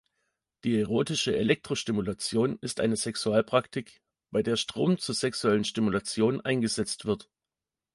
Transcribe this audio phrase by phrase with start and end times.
[0.63, 7.29] Die erotische Elektrostimulation ist eine Sexualpraktik, bei der Strom zur sexuellen Stimulation eingesetzt wird.